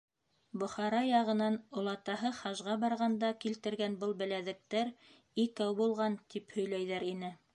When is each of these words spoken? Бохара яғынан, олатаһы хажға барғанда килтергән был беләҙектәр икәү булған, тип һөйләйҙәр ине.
Бохара 0.61 1.01
яғынан, 1.07 1.57
олатаһы 1.81 2.31
хажға 2.37 2.77
барғанда 2.85 3.29
килтергән 3.45 3.99
был 4.05 4.17
беләҙектәр 4.23 4.91
икәү 5.47 5.79
булған, 5.83 6.19
тип 6.35 6.57
һөйләйҙәр 6.59 7.09
ине. 7.15 7.35